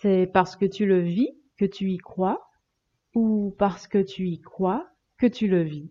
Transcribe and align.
C'est 0.00 0.30
parce 0.30 0.56
que 0.56 0.66
tu 0.66 0.84
le 0.84 1.00
vis 1.00 1.30
que 1.56 1.64
tu 1.64 1.90
y 1.90 1.96
crois 1.96 2.50
ou 3.14 3.54
parce 3.58 3.88
que 3.88 4.02
tu 4.02 4.28
y 4.28 4.40
crois 4.40 4.86
que 5.16 5.26
tu 5.26 5.48
le 5.48 5.62
vis? 5.62 5.90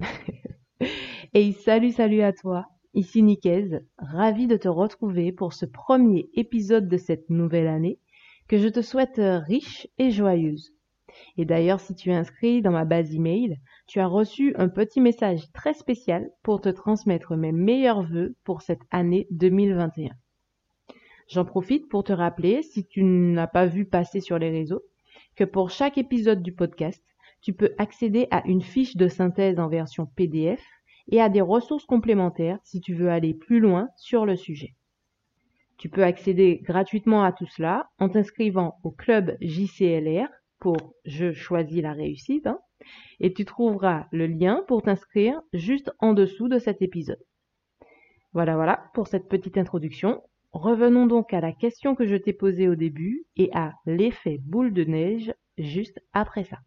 Et 1.34 1.52
salut, 1.52 1.92
salut 1.92 2.20
à 2.20 2.34
toi. 2.34 2.66
Ici 2.92 3.22
Nicaise, 3.22 3.80
ravie 3.96 4.48
de 4.48 4.58
te 4.58 4.68
retrouver 4.68 5.32
pour 5.32 5.54
ce 5.54 5.64
premier 5.64 6.28
épisode 6.34 6.88
de 6.88 6.98
cette 6.98 7.30
nouvelle 7.30 7.68
année 7.68 7.98
que 8.48 8.58
je 8.58 8.68
te 8.68 8.82
souhaite 8.82 9.18
riche 9.18 9.88
et 9.96 10.10
joyeuse. 10.10 10.74
Et 11.38 11.46
d'ailleurs, 11.46 11.80
si 11.80 11.94
tu 11.94 12.10
es 12.10 12.14
inscrit 12.14 12.60
dans 12.60 12.72
ma 12.72 12.84
base 12.84 13.14
email, 13.14 13.56
tu 13.86 13.98
as 13.98 14.06
reçu 14.06 14.54
un 14.56 14.68
petit 14.68 15.00
message 15.00 15.50
très 15.52 15.72
spécial 15.72 16.30
pour 16.42 16.60
te 16.60 16.68
transmettre 16.68 17.34
mes 17.34 17.52
meilleurs 17.52 18.02
voeux 18.02 18.36
pour 18.44 18.60
cette 18.60 18.82
année 18.90 19.26
2021. 19.30 20.10
J'en 21.28 21.44
profite 21.44 21.88
pour 21.88 22.04
te 22.04 22.12
rappeler, 22.12 22.62
si 22.62 22.86
tu 22.86 23.04
n'as 23.04 23.46
pas 23.46 23.66
vu 23.66 23.84
passer 23.84 24.20
sur 24.20 24.38
les 24.38 24.50
réseaux, 24.50 24.82
que 25.36 25.44
pour 25.44 25.70
chaque 25.70 25.98
épisode 25.98 26.42
du 26.42 26.52
podcast, 26.52 27.02
tu 27.42 27.52
peux 27.52 27.74
accéder 27.78 28.28
à 28.30 28.46
une 28.46 28.62
fiche 28.62 28.96
de 28.96 29.08
synthèse 29.08 29.58
en 29.58 29.68
version 29.68 30.06
PDF 30.06 30.64
et 31.10 31.20
à 31.20 31.28
des 31.28 31.40
ressources 31.40 31.84
complémentaires 31.84 32.58
si 32.64 32.80
tu 32.80 32.94
veux 32.94 33.10
aller 33.10 33.34
plus 33.34 33.60
loin 33.60 33.88
sur 33.96 34.26
le 34.26 34.36
sujet. 34.36 34.74
Tu 35.76 35.88
peux 35.88 36.02
accéder 36.02 36.60
gratuitement 36.64 37.22
à 37.22 37.32
tout 37.32 37.46
cela 37.46 37.88
en 37.98 38.08
t'inscrivant 38.08 38.78
au 38.82 38.90
club 38.90 39.36
JCLR 39.40 40.28
pour 40.58 40.94
Je 41.04 41.32
choisis 41.32 41.82
la 41.82 41.92
réussite 41.92 42.46
hein, 42.46 42.58
et 43.20 43.32
tu 43.32 43.44
trouveras 43.44 44.06
le 44.10 44.26
lien 44.26 44.64
pour 44.66 44.82
t'inscrire 44.82 45.40
juste 45.52 45.92
en 46.00 46.14
dessous 46.14 46.48
de 46.48 46.58
cet 46.58 46.82
épisode. 46.82 47.22
Voilà, 48.32 48.56
voilà 48.56 48.90
pour 48.94 49.06
cette 49.06 49.28
petite 49.28 49.56
introduction. 49.56 50.22
Revenons 50.52 51.06
donc 51.06 51.32
à 51.32 51.40
la 51.40 51.52
question 51.52 51.94
que 51.94 52.06
je 52.06 52.14
t'ai 52.14 52.34
posée 52.34 52.68
au 52.68 52.74
début 52.74 53.24
et 53.36 53.48
à 53.54 53.72
l'effet 53.86 54.36
boule 54.42 54.74
de 54.74 54.84
neige 54.84 55.32
juste 55.56 56.02
après 56.12 56.44
ça. 56.44 56.58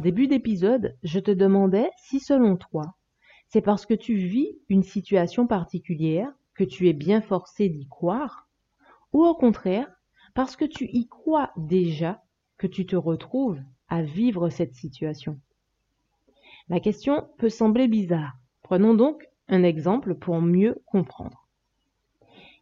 Début 0.00 0.26
d'épisode, 0.26 0.96
je 1.02 1.20
te 1.20 1.30
demandais 1.30 1.90
si 1.96 2.20
selon 2.20 2.56
toi, 2.56 2.96
c'est 3.48 3.60
parce 3.60 3.86
que 3.86 3.94
tu 3.94 4.16
vis 4.16 4.58
une 4.68 4.82
situation 4.82 5.46
particulière 5.46 6.32
que 6.54 6.64
tu 6.64 6.88
es 6.88 6.92
bien 6.92 7.20
forcé 7.20 7.68
d'y 7.68 7.86
croire, 7.86 8.48
ou 9.12 9.24
au 9.24 9.34
contraire, 9.34 9.90
parce 10.34 10.56
que 10.56 10.64
tu 10.64 10.88
y 10.92 11.08
crois 11.08 11.50
déjà 11.56 12.22
que 12.58 12.66
tu 12.66 12.86
te 12.86 12.96
retrouves 12.96 13.60
à 13.88 14.02
vivre 14.02 14.50
cette 14.50 14.74
situation. 14.74 15.40
La 16.68 16.80
question 16.80 17.28
peut 17.38 17.48
sembler 17.48 17.88
bizarre. 17.88 18.34
Prenons 18.62 18.94
donc 18.94 19.26
un 19.48 19.64
exemple 19.64 20.14
pour 20.14 20.40
mieux 20.40 20.80
comprendre. 20.86 21.48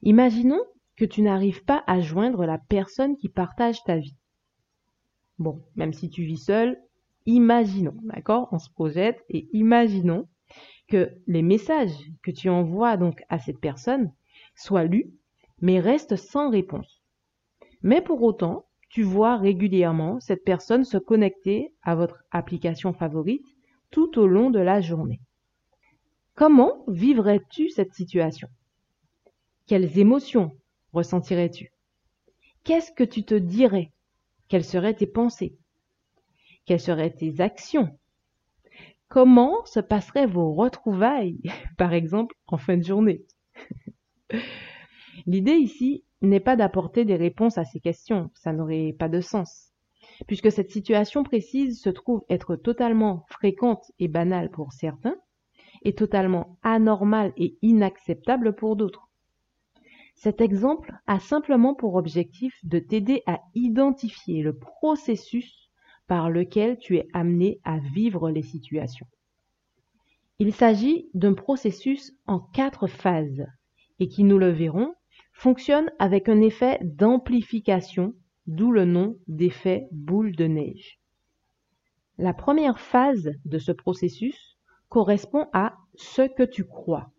Imaginons 0.02 0.62
que 0.96 1.04
tu 1.04 1.22
n'arrives 1.22 1.64
pas 1.64 1.84
à 1.86 2.00
joindre 2.00 2.46
la 2.46 2.58
personne 2.58 3.16
qui 3.16 3.28
partage 3.28 3.84
ta 3.84 3.98
vie. 3.98 4.16
Bon, 5.38 5.62
même 5.76 5.92
si 5.92 6.08
tu 6.08 6.24
vis 6.24 6.44
seul, 6.44 6.80
imaginons, 7.28 7.96
d'accord? 8.02 8.48
On 8.52 8.58
se 8.58 8.70
projette 8.70 9.24
et 9.28 9.48
imaginons 9.52 10.28
que 10.88 11.10
les 11.26 11.42
messages 11.42 12.10
que 12.22 12.30
tu 12.30 12.48
envoies 12.48 12.96
donc 12.96 13.22
à 13.28 13.38
cette 13.38 13.60
personne 13.60 14.12
soient 14.56 14.84
lus, 14.84 15.12
mais 15.60 15.78
restent 15.78 16.16
sans 16.16 16.50
réponse. 16.50 17.02
Mais 17.82 18.00
pour 18.00 18.22
autant, 18.22 18.66
tu 18.88 19.02
vois 19.02 19.36
régulièrement 19.36 20.18
cette 20.20 20.44
personne 20.44 20.84
se 20.84 20.96
connecter 20.96 21.74
à 21.82 21.94
votre 21.94 22.24
application 22.30 22.94
favorite 22.94 23.44
tout 23.90 24.18
au 24.18 24.26
long 24.26 24.50
de 24.50 24.58
la 24.58 24.80
journée. 24.80 25.20
Comment 26.34 26.84
vivrais-tu 26.88 27.68
cette 27.68 27.92
situation? 27.92 28.48
Quelles 29.66 29.98
émotions 29.98 30.52
ressentirais-tu? 30.94 31.72
Qu'est-ce 32.64 32.92
que 32.92 33.04
tu 33.04 33.24
te 33.24 33.34
dirais? 33.34 33.92
Quelles 34.48 34.64
seraient 34.64 34.94
tes 34.94 35.06
pensées? 35.06 35.58
Quelles 36.68 36.80
seraient 36.80 37.14
tes 37.14 37.40
actions? 37.40 37.88
Comment 39.08 39.64
se 39.64 39.80
passeraient 39.80 40.26
vos 40.26 40.52
retrouvailles, 40.52 41.40
par 41.78 41.94
exemple, 41.94 42.36
en 42.46 42.58
fin 42.58 42.76
de 42.76 42.84
journée? 42.84 43.24
L'idée 45.26 45.56
ici 45.56 46.04
n'est 46.20 46.40
pas 46.40 46.56
d'apporter 46.56 47.06
des 47.06 47.16
réponses 47.16 47.56
à 47.56 47.64
ces 47.64 47.80
questions, 47.80 48.30
ça 48.34 48.52
n'aurait 48.52 48.94
pas 48.98 49.08
de 49.08 49.22
sens, 49.22 49.72
puisque 50.26 50.52
cette 50.52 50.70
situation 50.70 51.24
précise 51.24 51.80
se 51.80 51.88
trouve 51.88 52.22
être 52.28 52.54
totalement 52.54 53.24
fréquente 53.30 53.90
et 53.98 54.08
banale 54.08 54.50
pour 54.50 54.74
certains, 54.74 55.16
et 55.82 55.94
totalement 55.94 56.58
anormale 56.62 57.32
et 57.38 57.56
inacceptable 57.62 58.54
pour 58.54 58.76
d'autres. 58.76 59.08
Cet 60.16 60.42
exemple 60.42 60.92
a 61.06 61.18
simplement 61.18 61.74
pour 61.74 61.94
objectif 61.94 62.52
de 62.62 62.78
t'aider 62.78 63.22
à 63.24 63.40
identifier 63.54 64.42
le 64.42 64.54
processus 64.54 65.67
par 66.08 66.30
lequel 66.30 66.78
tu 66.78 66.96
es 66.96 67.06
amené 67.12 67.60
à 67.62 67.78
vivre 67.78 68.30
les 68.30 68.42
situations. 68.42 69.06
Il 70.40 70.52
s'agit 70.52 71.08
d'un 71.14 71.34
processus 71.34 72.12
en 72.26 72.40
quatre 72.40 72.86
phases 72.86 73.46
et 74.00 74.08
qui, 74.08 74.24
nous 74.24 74.38
le 74.38 74.50
verrons, 74.50 74.94
fonctionne 75.32 75.90
avec 75.98 76.28
un 76.28 76.40
effet 76.40 76.78
d'amplification, 76.82 78.14
d'où 78.46 78.72
le 78.72 78.84
nom 78.84 79.16
d'effet 79.28 79.86
boule 79.92 80.34
de 80.34 80.46
neige. 80.46 80.98
La 82.16 82.32
première 82.32 82.80
phase 82.80 83.30
de 83.44 83.58
ce 83.58 83.70
processus 83.70 84.58
correspond 84.88 85.46
à 85.52 85.76
ce 85.96 86.22
que 86.22 86.42
tu 86.42 86.64
crois. 86.64 87.12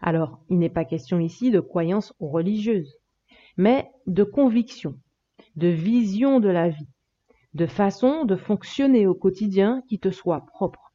Alors, 0.00 0.40
il 0.48 0.58
n'est 0.58 0.70
pas 0.70 0.84
question 0.84 1.20
ici 1.20 1.50
de 1.50 1.60
croyance 1.60 2.14
religieuse, 2.18 2.96
mais 3.56 3.90
de 4.06 4.24
conviction, 4.24 4.98
de 5.56 5.68
vision 5.68 6.40
de 6.40 6.48
la 6.48 6.70
vie, 6.70 6.88
de 7.54 7.66
façon 7.66 8.24
de 8.24 8.36
fonctionner 8.36 9.06
au 9.06 9.14
quotidien 9.14 9.82
qui 9.88 9.98
te 9.98 10.10
soit 10.10 10.46
propre. 10.46 10.92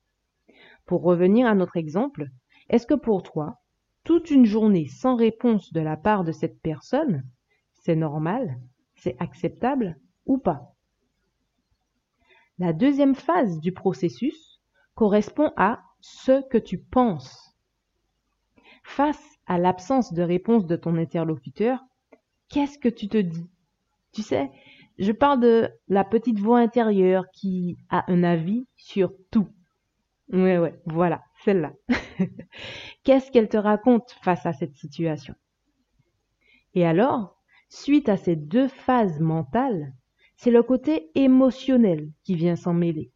Pour 0.85 1.03
revenir 1.03 1.47
à 1.47 1.56
notre 1.56 1.78
exemple, 1.78 2.29
est-ce 2.69 2.88
que 2.88 2.94
pour 2.94 3.23
toi, 3.23 3.59
toute 4.03 4.31
une 4.31 4.45
journée 4.45 4.88
sans 4.88 5.16
réponse 5.16 5.73
de 5.73 5.81
la 5.81 5.97
part 5.97 6.23
de 6.23 6.31
cette 6.31 6.62
personne, 6.62 7.23
c'est 7.73 7.96
normal, 7.96 8.59
c'est 8.96 9.16
acceptable 9.19 10.00
ou 10.25 10.38
pas? 10.38 10.73
La 12.59 12.73
deuxième 12.73 13.16
phase 13.16 13.59
du 13.59 13.72
processus 13.72 14.62
correspond 14.96 15.51
à 15.57 15.84
ce 16.01 16.47
que 16.50 16.57
tu 16.57 16.79
penses. 16.79 17.53
Face 18.84 19.23
à 19.46 19.59
l'absence 19.59 20.13
de 20.13 20.23
réponse 20.23 20.66
de 20.66 20.75
ton 20.75 20.97
interlocuteur, 20.97 21.79
qu'est-ce 22.50 22.79
que 22.79 22.90
tu 22.90 23.09
te 23.09 23.17
dis? 23.17 23.47
Tu 24.13 24.22
sais, 24.23 24.50
je 24.97 25.12
parle 25.12 25.40
de 25.40 25.69
la 25.88 26.03
petite 26.03 26.40
voix 26.40 26.59
intérieure 26.59 27.25
qui 27.31 27.78
a 27.90 28.12
un 28.12 28.24
avis 28.24 28.68
sur 28.75 29.12
tout. 29.31 29.47
Ouais, 30.31 30.58
ouais, 30.58 30.80
voilà, 30.85 31.22
celle-là. 31.44 31.74
Qu'est-ce 33.03 33.31
qu'elle 33.31 33.50
te 33.50 33.58
raconte 33.58 34.12
face 34.22 34.46
à 34.46 34.53
cette 34.53 34.75
situation? 34.75 35.35
Et 36.74 36.85
alors, 36.85 37.38
suite 37.69 38.09
à 38.09 38.18
ces 38.18 38.35
deux 38.35 38.68
phases 38.68 39.19
mentales, 39.19 39.94
c'est 40.35 40.52
le 40.52 40.63
côté 40.63 41.12
émotionnel 41.16 42.12
qui 42.24 42.35
vient 42.35 42.56
s'en 42.56 42.74
mêler. 42.74 43.12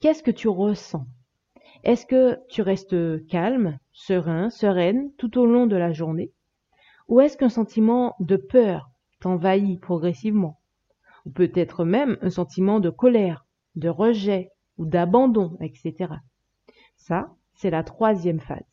Qu'est-ce 0.00 0.22
que 0.22 0.30
tu 0.30 0.48
ressens? 0.48 1.06
Est-ce 1.84 2.06
que 2.06 2.38
tu 2.48 2.62
restes 2.62 3.26
calme, 3.26 3.78
serein, 3.92 4.50
sereine 4.50 5.12
tout 5.16 5.38
au 5.38 5.46
long 5.46 5.66
de 5.66 5.76
la 5.76 5.92
journée? 5.92 6.32
Ou 7.08 7.20
est-ce 7.20 7.36
qu'un 7.36 7.48
sentiment 7.48 8.14
de 8.20 8.36
peur 8.36 8.90
t'envahit 9.20 9.80
progressivement? 9.80 10.57
Ou 11.28 11.30
peut-être 11.30 11.84
même 11.84 12.16
un 12.22 12.30
sentiment 12.30 12.80
de 12.80 12.88
colère, 12.88 13.46
de 13.76 13.90
rejet 13.90 14.50
ou 14.78 14.86
d'abandon, 14.86 15.58
etc. 15.60 16.14
Ça, 16.96 17.36
c'est 17.54 17.68
la 17.68 17.84
troisième 17.84 18.40
phase. 18.40 18.64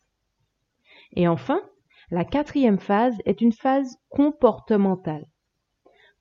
Et 1.18 1.28
enfin, 1.28 1.62
la 2.12 2.24
quatrième 2.24 2.80
phase 2.80 3.18
est 3.26 3.42
une 3.42 3.52
phase 3.52 3.98
comportementale. 4.08 5.26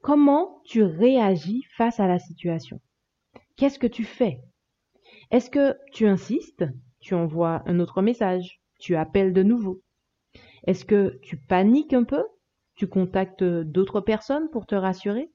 Comment 0.01 0.61
tu 0.65 0.83
réagis 0.83 1.63
face 1.77 2.01
à 2.01 2.09
la 2.09 2.19
situation? 2.19 2.81
Qu'est-ce 3.57 3.79
que 3.79 3.87
tu 3.87 4.03
fais? 4.03 4.41
Est-ce 5.31 5.51
que 5.51 5.79
tu 5.93 6.09
insistes? 6.09 6.65
Tu 6.99 7.15
envoies 7.15 7.63
un 7.67 7.79
autre 7.79 8.03
message? 8.03 8.61
Tu 8.81 8.97
appelles 8.97 9.33
de 9.33 9.45
nouveau? 9.45 9.83
Est-ce 10.67 10.85
que 10.85 11.21
tu 11.23 11.37
paniques 11.37 11.93
un 11.93 12.05
peu? 12.05 12.25
Tu 12.75 12.89
contactes 12.89 13.45
d'autres 13.45 14.01
personnes 14.01 14.51
pour 14.51 14.67
te 14.67 14.75
rassurer? 14.75 15.31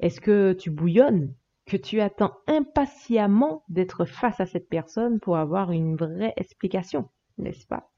Est-ce 0.00 0.20
que 0.20 0.52
tu 0.52 0.70
bouillonnes, 0.70 1.34
que 1.66 1.76
tu 1.76 2.00
attends 2.00 2.34
impatiemment 2.46 3.64
d'être 3.68 4.04
face 4.04 4.40
à 4.40 4.46
cette 4.46 4.68
personne 4.68 5.20
pour 5.20 5.36
avoir 5.36 5.72
une 5.72 5.96
vraie 5.96 6.34
explication 6.36 7.08
n'est-ce 7.38 7.66
pas? 7.66 7.90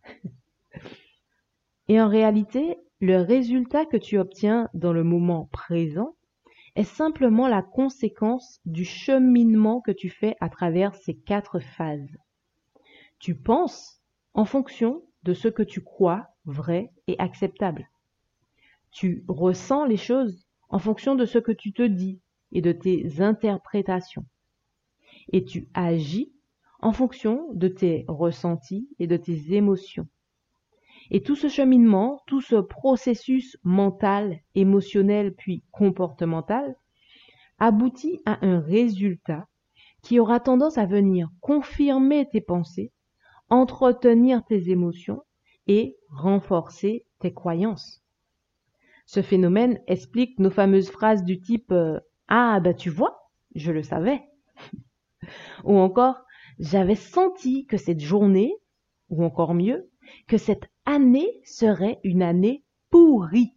Et 1.89 2.01
en 2.01 2.09
réalité, 2.09 2.79
le 3.01 3.17
résultat 3.17 3.85
que 3.87 3.97
tu 3.97 4.19
obtiens 4.19 4.69
dans 4.75 4.93
le 4.93 5.03
moment 5.03 5.49
présent 5.53 6.15
est 6.77 6.85
simplement 6.85 7.49
la 7.49 7.63
conséquence 7.63 8.61
du 8.65 8.85
cheminement 8.85 9.81
que 9.81 9.91
tu 9.91 10.09
fais 10.09 10.37
à 10.41 10.49
travers 10.49 10.95
ces 10.95 11.17
quatre 11.17 11.59
phases. 11.59 12.17
Tu 13.19 13.35
penses 13.35 14.01
en 14.35 14.45
fonction 14.45 15.03
de 15.25 15.35
ce 15.35 15.49
que 15.49 15.65
tu 15.65 15.83
crois 15.83 16.29
vrai 16.45 16.93
et 17.09 17.17
acceptable. 17.19 17.91
Tu 18.93 19.25
ressens 19.29 19.85
les 19.85 19.97
choses 19.97 20.47
en 20.71 20.79
fonction 20.79 21.15
de 21.15 21.25
ce 21.25 21.39
que 21.39 21.53
tu 21.53 21.73
te 21.73 21.83
dis 21.83 22.21
et 22.53 22.63
de 22.63 22.73
tes 22.73 23.21
interprétations. 23.21 24.25
Et 25.33 25.45
tu 25.45 25.69
agis 25.75 26.33
en 26.81 26.93
fonction 26.93 27.49
de 27.53 27.69
tes 27.69 28.05
ressentis 28.09 28.89
et 28.99 29.07
de 29.07 29.17
tes 29.17 29.55
émotions. 29.55 30.09
Et 31.11 31.23
tout 31.23 31.35
ce 31.35 31.49
cheminement, 31.49 32.23
tout 32.27 32.41
ce 32.41 32.57
processus 32.57 33.57
mental, 33.65 34.41
émotionnel 34.55 35.35
puis 35.35 35.65
comportemental 35.73 36.77
aboutit 37.59 38.21
à 38.25 38.45
un 38.47 38.61
résultat 38.61 39.49
qui 40.03 40.19
aura 40.19 40.41
tendance 40.41 40.79
à 40.79 40.87
venir 40.87 41.29
confirmer 41.41 42.29
tes 42.31 42.41
pensées, 42.41 42.93
entretenir 43.51 44.45
tes 44.45 44.71
émotions 44.71 45.23
et 45.67 45.97
renforcer 46.11 47.05
tes 47.19 47.35
croyances. 47.35 48.03
Ce 49.13 49.23
phénomène 49.23 49.81
explique 49.89 50.39
nos 50.39 50.51
fameuses 50.51 50.89
phrases 50.89 51.25
du 51.25 51.41
type 51.41 51.73
euh, 51.73 51.99
Ah 52.29 52.61
ben 52.61 52.73
tu 52.73 52.91
vois, 52.91 53.29
je 53.57 53.73
le 53.73 53.83
savais 53.83 54.23
ou 55.65 55.79
encore 55.79 56.25
J'avais 56.61 56.95
senti 56.95 57.67
que 57.67 57.77
cette 57.77 57.99
journée, 57.99 58.55
ou 59.09 59.25
encore 59.25 59.53
mieux, 59.53 59.91
que 60.29 60.37
cette 60.37 60.71
année 60.87 61.41
serait 61.43 61.99
une 62.05 62.23
année 62.23 62.63
pourrie. 62.91 63.57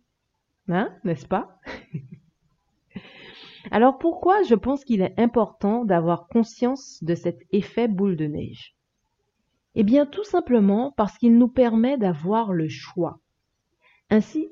Hein, 0.69 0.91
n'est-ce 1.03 1.27
pas? 1.27 1.59
Alors 3.69 3.99
pourquoi 3.99 4.41
je 4.41 4.55
pense 4.55 4.83
qu'il 4.83 5.03
est 5.03 5.19
important 5.19 5.85
d'avoir 5.85 6.29
conscience 6.29 6.97
de 7.03 7.13
cet 7.13 7.37
effet 7.51 7.87
boule 7.87 8.17
de 8.17 8.25
neige? 8.25 8.75
Eh 9.75 9.83
bien 9.83 10.07
tout 10.07 10.23
simplement 10.23 10.95
parce 10.97 11.15
qu'il 11.19 11.37
nous 11.37 11.47
permet 11.47 11.99
d'avoir 11.99 12.53
le 12.53 12.69
choix. 12.69 13.19
Ainsi, 14.09 14.49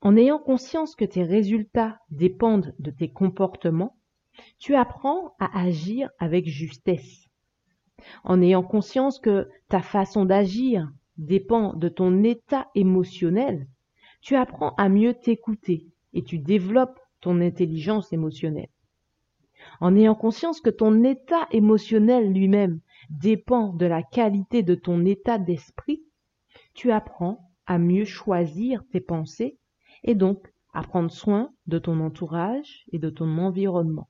en 0.00 0.16
ayant 0.16 0.38
conscience 0.38 0.94
que 0.94 1.04
tes 1.04 1.22
résultats 1.22 1.98
dépendent 2.10 2.74
de 2.78 2.90
tes 2.90 3.10
comportements, 3.10 3.96
tu 4.58 4.74
apprends 4.74 5.34
à 5.38 5.60
agir 5.60 6.10
avec 6.18 6.46
justesse. 6.46 7.28
En 8.24 8.40
ayant 8.40 8.62
conscience 8.62 9.18
que 9.18 9.48
ta 9.68 9.80
façon 9.80 10.24
d'agir 10.24 10.90
dépend 11.18 11.74
de 11.74 11.88
ton 11.88 12.24
état 12.24 12.68
émotionnel, 12.74 13.68
tu 14.20 14.36
apprends 14.36 14.74
à 14.76 14.88
mieux 14.88 15.14
t'écouter 15.14 15.86
et 16.14 16.22
tu 16.22 16.38
développes 16.38 16.98
ton 17.20 17.40
intelligence 17.40 18.12
émotionnelle. 18.12 18.70
En 19.80 19.94
ayant 19.94 20.14
conscience 20.14 20.60
que 20.60 20.70
ton 20.70 21.04
état 21.04 21.46
émotionnel 21.52 22.32
lui-même 22.32 22.80
dépend 23.10 23.72
de 23.72 23.86
la 23.86 24.02
qualité 24.02 24.62
de 24.62 24.74
ton 24.74 25.04
état 25.04 25.38
d'esprit, 25.38 26.02
tu 26.74 26.90
apprends 26.90 27.50
à 27.66 27.78
mieux 27.78 28.04
choisir 28.04 28.82
tes 28.90 29.00
pensées 29.00 29.58
et 30.04 30.14
donc 30.14 30.52
à 30.74 30.82
prendre 30.82 31.10
soin 31.10 31.52
de 31.66 31.78
ton 31.78 32.00
entourage 32.00 32.84
et 32.92 32.98
de 32.98 33.10
ton 33.10 33.38
environnement. 33.38 34.08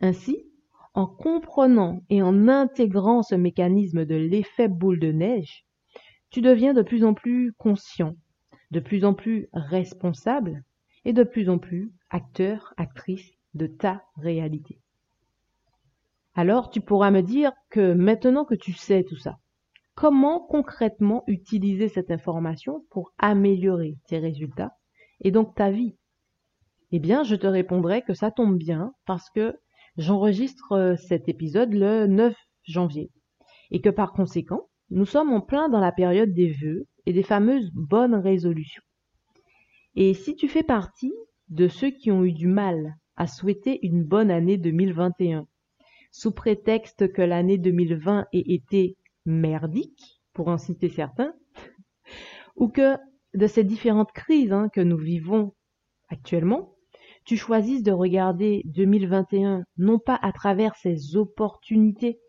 Ainsi, 0.00 0.44
en 0.94 1.06
comprenant 1.06 2.02
et 2.08 2.22
en 2.22 2.48
intégrant 2.48 3.22
ce 3.22 3.34
mécanisme 3.34 4.04
de 4.04 4.14
l'effet 4.14 4.68
boule 4.68 4.98
de 4.98 5.12
neige, 5.12 5.64
tu 6.30 6.40
deviens 6.40 6.74
de 6.74 6.82
plus 6.82 7.04
en 7.04 7.14
plus 7.14 7.52
conscient, 7.58 8.16
de 8.70 8.80
plus 8.80 9.04
en 9.04 9.14
plus 9.14 9.48
responsable 9.52 10.64
et 11.04 11.12
de 11.12 11.22
plus 11.22 11.48
en 11.48 11.58
plus 11.58 11.92
acteur, 12.10 12.74
actrice 12.76 13.30
de 13.54 13.66
ta 13.66 14.02
réalité. 14.16 14.80
Alors 16.34 16.70
tu 16.70 16.80
pourras 16.80 17.10
me 17.10 17.22
dire 17.22 17.52
que 17.70 17.92
maintenant 17.92 18.44
que 18.44 18.54
tu 18.54 18.72
sais 18.72 19.04
tout 19.04 19.16
ça, 19.16 19.38
comment 19.94 20.40
concrètement 20.40 21.24
utiliser 21.26 21.88
cette 21.88 22.10
information 22.10 22.84
pour 22.90 23.12
améliorer 23.18 23.96
tes 24.06 24.18
résultats? 24.18 24.72
Et 25.20 25.30
donc 25.30 25.54
ta 25.54 25.70
vie 25.70 25.96
Eh 26.92 26.98
bien, 26.98 27.22
je 27.22 27.36
te 27.36 27.46
répondrai 27.46 28.02
que 28.02 28.14
ça 28.14 28.30
tombe 28.30 28.56
bien 28.56 28.92
parce 29.06 29.30
que 29.30 29.58
j'enregistre 29.96 30.72
euh, 30.72 30.96
cet 30.96 31.28
épisode 31.28 31.72
le 31.72 32.06
9 32.06 32.34
janvier 32.64 33.10
et 33.70 33.80
que 33.80 33.90
par 33.90 34.12
conséquent, 34.12 34.68
nous 34.90 35.04
sommes 35.04 35.32
en 35.32 35.40
plein 35.40 35.68
dans 35.68 35.80
la 35.80 35.92
période 35.92 36.32
des 36.32 36.52
vœux 36.52 36.86
et 37.06 37.12
des 37.12 37.22
fameuses 37.22 37.70
bonnes 37.72 38.14
résolutions. 38.14 38.82
Et 39.94 40.14
si 40.14 40.36
tu 40.36 40.48
fais 40.48 40.62
partie 40.62 41.12
de 41.48 41.68
ceux 41.68 41.90
qui 41.90 42.10
ont 42.10 42.24
eu 42.24 42.32
du 42.32 42.46
mal 42.46 42.94
à 43.16 43.26
souhaiter 43.26 43.84
une 43.84 44.04
bonne 44.04 44.30
année 44.30 44.56
2021, 44.56 45.46
sous 46.12 46.32
prétexte 46.32 47.12
que 47.12 47.22
l'année 47.22 47.58
2020 47.58 48.26
ait 48.32 48.52
été 48.52 48.96
merdique, 49.26 50.22
pour 50.32 50.48
en 50.48 50.56
citer 50.56 50.88
certains, 50.88 51.34
ou 52.56 52.68
que 52.68 52.96
de 53.34 53.46
ces 53.46 53.64
différentes 53.64 54.12
crises 54.12 54.52
hein, 54.52 54.68
que 54.68 54.80
nous 54.80 54.96
vivons 54.96 55.54
actuellement, 56.08 56.74
tu 57.24 57.36
choisisses 57.36 57.82
de 57.82 57.92
regarder 57.92 58.62
2021 58.66 59.64
non 59.76 59.98
pas 59.98 60.18
à 60.22 60.32
travers 60.32 60.74
ces 60.76 61.16
opportunités, 61.16 62.20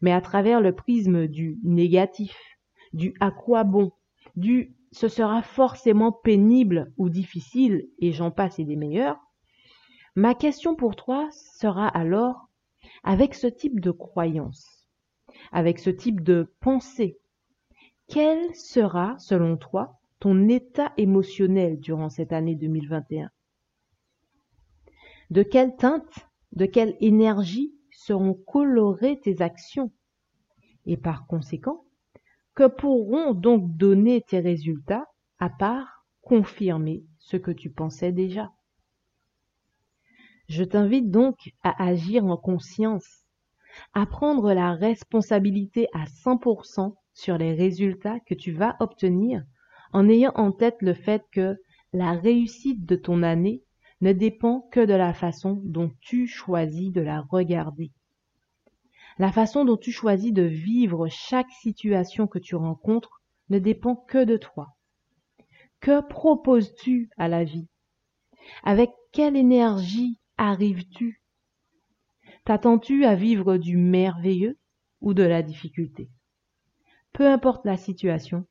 mais 0.00 0.12
à 0.12 0.20
travers 0.20 0.60
le 0.60 0.74
prisme 0.74 1.28
du 1.28 1.58
négatif, 1.62 2.36
du 2.92 3.14
à 3.20 3.30
quoi 3.30 3.64
bon, 3.64 3.92
du 4.36 4.74
ce 4.90 5.08
sera 5.08 5.42
forcément 5.42 6.12
pénible 6.12 6.92
ou 6.96 7.10
difficile, 7.10 7.88
et 7.98 8.12
j'en 8.12 8.30
passe 8.30 8.58
et 8.58 8.64
des 8.64 8.76
meilleurs, 8.76 9.18
ma 10.16 10.34
question 10.34 10.74
pour 10.74 10.96
toi 10.96 11.28
sera 11.30 11.86
alors, 11.86 12.48
avec 13.04 13.34
ce 13.34 13.46
type 13.46 13.80
de 13.80 13.90
croyance, 13.90 14.88
avec 15.52 15.78
ce 15.78 15.90
type 15.90 16.22
de 16.22 16.52
pensée, 16.60 17.18
quel 18.08 18.54
sera, 18.54 19.16
selon 19.18 19.56
toi, 19.56 19.97
ton 20.20 20.48
état 20.48 20.92
émotionnel 20.96 21.78
durant 21.78 22.08
cette 22.08 22.32
année 22.32 22.56
2021 22.56 23.30
De 25.30 25.42
quelle 25.42 25.76
teinte, 25.76 26.28
de 26.52 26.66
quelle 26.66 26.96
énergie 27.00 27.72
seront 27.92 28.34
colorées 28.34 29.20
tes 29.20 29.42
actions? 29.42 29.92
Et 30.86 30.96
par 30.96 31.26
conséquent, 31.26 31.84
que 32.54 32.66
pourront 32.66 33.34
donc 33.34 33.76
donner 33.76 34.22
tes 34.22 34.40
résultats 34.40 35.06
à 35.38 35.50
part 35.50 36.06
confirmer 36.22 37.04
ce 37.18 37.36
que 37.36 37.50
tu 37.50 37.70
pensais 37.70 38.10
déjà? 38.10 38.50
Je 40.48 40.64
t'invite 40.64 41.10
donc 41.10 41.36
à 41.62 41.84
agir 41.84 42.24
en 42.24 42.38
conscience, 42.38 43.24
à 43.92 44.06
prendre 44.06 44.52
la 44.54 44.72
responsabilité 44.72 45.86
à 45.92 46.06
100% 46.06 46.94
sur 47.12 47.38
les 47.38 47.54
résultats 47.54 48.18
que 48.20 48.34
tu 48.34 48.50
vas 48.52 48.76
obtenir 48.80 49.44
en 49.92 50.08
ayant 50.08 50.32
en 50.34 50.52
tête 50.52 50.76
le 50.80 50.94
fait 50.94 51.24
que 51.32 51.56
la 51.92 52.12
réussite 52.12 52.84
de 52.84 52.96
ton 52.96 53.22
année 53.22 53.62
ne 54.00 54.12
dépend 54.12 54.60
que 54.72 54.84
de 54.84 54.94
la 54.94 55.12
façon 55.12 55.60
dont 55.64 55.90
tu 56.00 56.26
choisis 56.26 56.92
de 56.92 57.00
la 57.00 57.22
regarder. 57.22 57.90
La 59.18 59.32
façon 59.32 59.64
dont 59.64 59.76
tu 59.76 59.90
choisis 59.90 60.32
de 60.32 60.42
vivre 60.42 61.08
chaque 61.08 61.50
situation 61.50 62.26
que 62.26 62.38
tu 62.38 62.54
rencontres 62.54 63.22
ne 63.48 63.58
dépend 63.58 63.96
que 63.96 64.24
de 64.24 64.36
toi. 64.36 64.76
Que 65.80 66.06
proposes-tu 66.06 67.10
à 67.16 67.28
la 67.28 67.44
vie? 67.44 67.68
Avec 68.62 68.90
quelle 69.12 69.36
énergie 69.36 70.20
arrives-tu? 70.36 71.22
T'attends-tu 72.44 73.04
à 73.04 73.14
vivre 73.14 73.56
du 73.56 73.76
merveilleux 73.76 74.58
ou 75.00 75.14
de 75.14 75.22
la 75.22 75.42
difficulté? 75.42 76.08
Peu 77.12 77.26
importe 77.26 77.64
la 77.64 77.76
situation, 77.76 78.46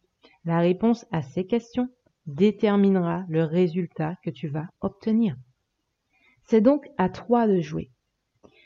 la 0.48 0.60
réponse 0.60 1.06
à 1.12 1.22
ces 1.22 1.46
questions 1.46 1.90
déterminera 2.26 3.26
le 3.28 3.44
résultat 3.44 4.16
que 4.24 4.30
tu 4.30 4.48
vas 4.48 4.68
obtenir. 4.80 5.36
C'est 6.46 6.62
donc 6.62 6.88
à 6.98 7.10
toi 7.10 7.48
de 7.48 7.60
jouer. 7.60 7.92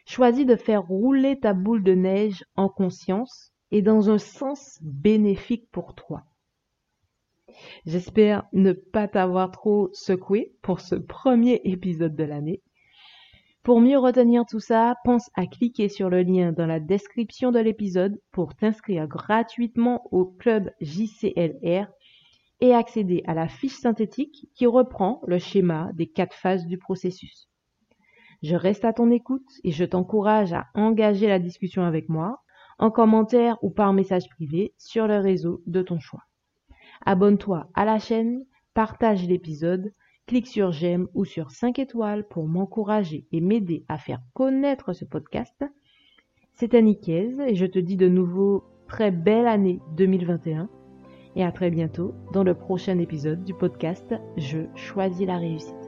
Choisis 0.06 0.46
de 0.46 0.56
faire 0.56 0.84
rouler 0.84 1.40
ta 1.40 1.54
boule 1.54 1.84
de 1.84 1.96
neige 1.96 2.46
en 2.56 2.70
conscience 2.70 3.52
et 3.72 3.82
dans 3.82 4.12
un 4.12 4.20
sens 4.20 4.78
bénéfique 4.84 5.72
pour 5.72 5.96
toi. 5.96 6.24
J'espère 7.88 8.44
ne 8.54 8.74
pas 8.74 9.08
t'avoir 9.08 9.50
trop 9.50 9.90
secoué 9.92 10.54
pour 10.62 10.82
ce 10.82 10.94
premier 10.94 11.62
épisode 11.64 12.16
de 12.16 12.24
l'année. 12.24 12.62
Pour 13.63 13.80
mieux 13.80 14.00
retenir 14.00 14.44
tout 14.48 14.60
ça, 14.60 14.96
pense 15.03 15.30
à 15.36 15.46
cliquer 15.46 15.88
sur 15.88 16.10
le 16.10 16.24
lien 16.24 16.51
dans 16.51 16.65
la 16.65 16.80
description 16.80 17.51
de 17.51 17.60
l'épisode 17.60 18.20
pour 18.32 18.56
t'inscrire 18.56 19.08
gratuitement 19.08 20.01
au 20.12 20.25
club 20.25 20.72
JCLR 20.82 21.88
et 22.62 22.74
accéder 22.74 23.22
à 23.27 23.36
la 23.36 23.48
fiche 23.48 23.77
synthétique 23.77 24.50
qui 24.56 24.65
reprend 24.65 25.22
le 25.27 25.38
schéma 25.38 25.91
des 25.94 26.08
quatre 26.08 26.34
phases 26.36 26.65
du 26.65 26.80
processus. 26.80 27.50
Je 28.41 28.56
reste 28.56 28.84
à 28.84 28.94
ton 28.94 29.12
écoute 29.12 29.51
et 29.63 29.72
je 29.72 29.86
t'encourage 29.86 30.53
à 30.53 30.65
engager 30.74 31.27
la 31.27 31.38
discussion 31.38 31.84
avec 31.84 32.10
moi 32.10 32.41
en 32.80 32.89
commentaire 32.89 33.63
ou 33.63 33.70
par 33.70 33.94
message 33.94 34.27
privé 34.30 34.74
sur 34.80 35.06
le 35.06 35.20
réseau 35.20 35.62
de 35.68 35.84
ton 35.84 36.00
choix. 36.00 36.24
Abonne-toi 37.06 37.70
à 37.75 37.86
la 37.86 38.00
chaîne, 38.00 38.44
partage 38.74 39.27
l'épisode, 39.27 39.94
clique 40.28 40.48
sur 40.48 40.72
j'aime 40.72 41.08
ou 41.13 41.25
sur 41.25 41.51
5 41.51 41.80
étoiles 41.80 42.28
pour 42.28 42.48
m'encourager 42.48 43.25
et 43.32 43.42
m'aider 43.42 43.84
à 43.88 43.98
faire 43.98 44.22
connaître 44.34 44.94
ce 44.94 45.06
podcast. 45.06 45.63
C'est 46.54 46.74
Annickez 46.74 47.40
et 47.48 47.56
je 47.56 47.66
te 47.66 47.80
dis 47.80 47.98
de 47.98 48.08
nouveau 48.08 48.63
très 48.88 49.12
belle 49.12 49.48
année 49.48 49.80
2021 49.96 50.70
et 51.36 51.44
à 51.44 51.51
très 51.51 51.70
bientôt 51.70 52.13
dans 52.34 52.44
le 52.44 52.54
prochain 52.54 53.00
épisode 53.00 53.44
du 53.44 53.54
podcast 53.54 54.13
Je 54.38 54.60
choisis 54.75 55.25
la 55.25 55.38
réussite. 55.38 55.81